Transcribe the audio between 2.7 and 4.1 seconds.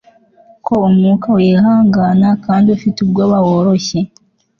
ufite ubwoba woroshye